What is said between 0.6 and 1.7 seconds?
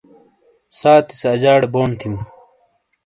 سانتی سے اجاڑے